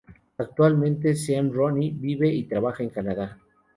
Actualmente 0.39 1.15
Sean 1.15 1.53
Rooney 1.53 1.91
vive 1.91 2.27
y 2.27 2.45
trabaja 2.45 2.81
en 2.81 2.89
Canadá. 2.89 3.37